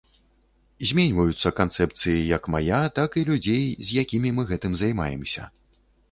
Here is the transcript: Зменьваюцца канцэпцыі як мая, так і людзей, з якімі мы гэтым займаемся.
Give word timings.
Зменьваюцца 0.91 1.49
канцэпцыі 1.59 2.23
як 2.37 2.43
мая, 2.53 2.79
так 2.99 3.17
і 3.23 3.25
людзей, 3.29 3.65
з 3.89 4.05
якімі 4.05 4.29
мы 4.39 4.47
гэтым 4.53 4.73
займаемся. 4.81 5.43